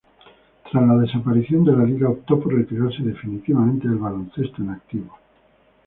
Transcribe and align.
Tras 0.71 0.83
la 0.87 0.95
desaparición 0.97 1.63
de 1.63 1.73
la 1.73 1.83
liga, 1.83 2.09
optó 2.09 2.39
por 2.39 2.55
retirarse 2.57 3.03
definitivamente 3.03 3.87
del 3.87 3.99
baloncesto 3.99 4.63
en 4.63 4.69
activo. 4.71 5.19